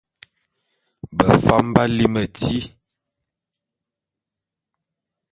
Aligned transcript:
Befam 1.19 1.65
b'á 1.73 1.83
lí 1.95 2.05
metíl. 2.13 2.65